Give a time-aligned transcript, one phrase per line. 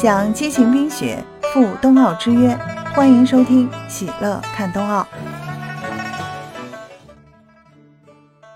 [0.00, 1.20] 想激情冰雪
[1.52, 2.56] 赴冬奥之约，
[2.94, 5.02] 欢迎收听《喜乐看冬奥》。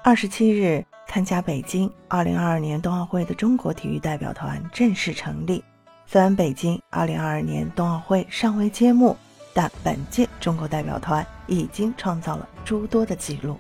[0.05, 5.65] 二十七日，参加北京二零二二年冬奥会的中国体育代表团正式成立。
[6.07, 9.17] 虽然北京二零二二年冬奥会尚未揭幕，
[9.53, 13.59] 但本届中国代表团已经创造了诸多的纪录。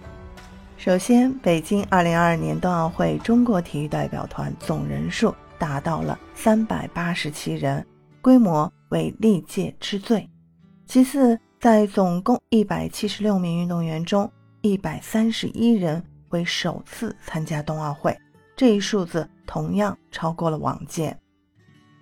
[0.76, 7.86] 首先，北京二零二二年冬奥会中国体育代表团总人数达到了三百八十七人，
[8.21, 10.29] 规模为历届之最。
[10.86, 14.29] 其次，在总共一百七十六名运动员中，
[14.62, 18.18] 一百三十一人为首次参加冬奥会，
[18.57, 21.16] 这一数字同样超过了往届。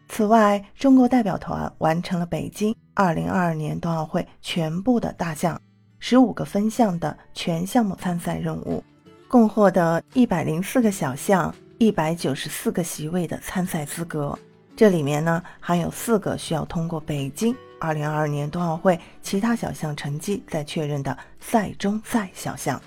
[0.08, 5.60] 此外，中国代表团完成了北京二零二二年冬奥会全部的大项。
[5.98, 8.82] 十五个分项的全项目参赛任务，
[9.28, 14.38] 共获得一百零四个小项、一百九十四个席位的参赛资格。
[14.76, 22.78] 这里面呢，还有四个需要通过北京二零二二年冬奥会其他小项成绩再确认的赛中赛小项，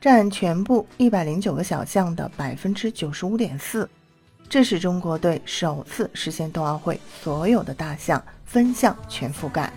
[0.00, 3.86] 占全部一百零九个小项的百分之九十五点四。
[4.48, 9.70] 这是中国队首次实现冬奥会所有的大项分项全覆盖。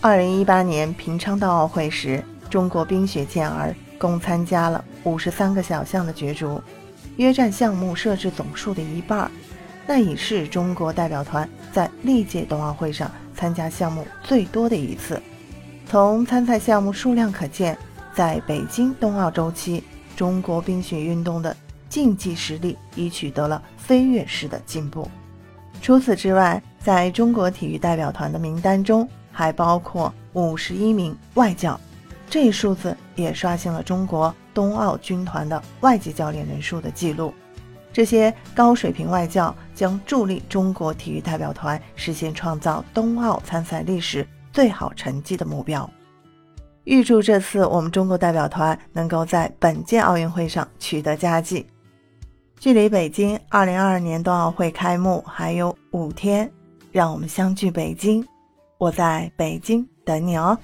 [0.00, 6.60] 二零一八年平昌冬奥会时，中国冰雪健儿共参加了五十三个小项的角逐，
[7.16, 9.30] 约占项目设置总数的一半，
[9.86, 15.20] 那已是中国代表团在历届冬奥会上参加项目最多的一次。
[15.86, 17.76] 从参赛项目数量可见，
[18.14, 19.82] 在北京冬奥周期，
[20.16, 21.54] 中国冰雪运动的
[21.88, 25.10] 竞技实力已取得了飞跃式的进步。
[25.82, 31.78] 除此之外，在中国体育代表团的名单中，还包括五十一名外教，
[32.30, 37.32] 这一数字也刷新了中国冬奥军团的外籍教练人数的记录。
[37.92, 45.88] 这些高水平外教将助力中国体育代表团实现创造冬奥参赛历史最好成绩的目标。
[46.84, 51.66] 预祝这次我们中国代表团能够在本届奥运会上取得佳绩。
[52.58, 56.50] 距离北京二零二二年冬奥会开幕还有五天，
[56.90, 58.26] 让我们相聚北京。
[58.78, 60.58] 我在北京等你哦。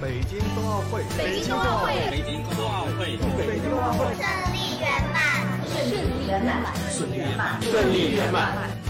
[0.00, 4.14] 北京冬奥会，北京冬奥会，北京冬奥会，北京冬奥会。
[4.14, 8.83] 顺利圆满，顺利圆满，顺利圆满。